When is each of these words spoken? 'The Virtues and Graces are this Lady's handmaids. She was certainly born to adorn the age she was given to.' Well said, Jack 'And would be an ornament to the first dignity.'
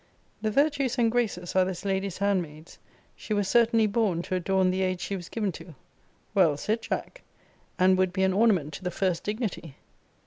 'The 0.41 0.49
Virtues 0.49 0.97
and 0.97 1.11
Graces 1.11 1.55
are 1.55 1.63
this 1.63 1.85
Lady's 1.85 2.17
handmaids. 2.17 2.79
She 3.15 3.35
was 3.35 3.47
certainly 3.47 3.85
born 3.85 4.23
to 4.23 4.33
adorn 4.33 4.71
the 4.71 4.81
age 4.81 4.99
she 4.99 5.15
was 5.15 5.29
given 5.29 5.51
to.' 5.51 5.75
Well 6.33 6.57
said, 6.57 6.81
Jack 6.81 7.21
'And 7.77 7.99
would 7.99 8.11
be 8.11 8.23
an 8.23 8.33
ornament 8.33 8.73
to 8.73 8.83
the 8.83 8.89
first 8.89 9.23
dignity.' 9.23 9.75